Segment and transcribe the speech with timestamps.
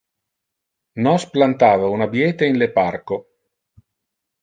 [1.09, 3.25] Nos plantava un abiete in le parco.